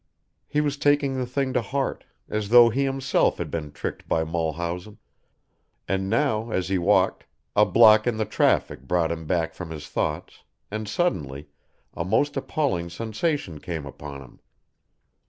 [0.47, 4.23] He was taking the thing to heart, as though he himself had been tricked by
[4.23, 4.97] Mulhausen,
[5.87, 9.87] and now as he walked, a block in the traffic brought him back from his
[9.87, 10.41] thoughts,
[10.71, 11.49] and suddenly,
[11.93, 14.39] a most appalling sensation came upon him.